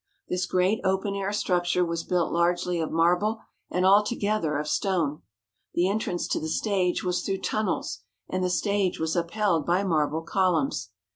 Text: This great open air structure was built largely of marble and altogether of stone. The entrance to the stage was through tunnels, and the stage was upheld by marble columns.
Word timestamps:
This 0.29 0.47
great 0.47 0.81
open 0.83 1.13
air 1.13 1.31
structure 1.31 1.85
was 1.85 2.03
built 2.03 2.33
largely 2.33 2.79
of 2.79 2.89
marble 2.89 3.41
and 3.69 3.85
altogether 3.85 4.57
of 4.57 4.67
stone. 4.67 5.21
The 5.75 5.87
entrance 5.87 6.27
to 6.29 6.39
the 6.39 6.49
stage 6.49 7.03
was 7.03 7.21
through 7.21 7.41
tunnels, 7.41 7.99
and 8.27 8.43
the 8.43 8.49
stage 8.49 8.99
was 8.99 9.15
upheld 9.15 9.63
by 9.67 9.83
marble 9.83 10.23
columns. 10.23 10.89